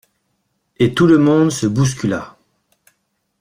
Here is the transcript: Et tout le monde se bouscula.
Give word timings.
Et 0.77 0.95
tout 0.95 1.05
le 1.05 1.19
monde 1.19 1.51
se 1.51 1.67
bouscula. 1.67 2.35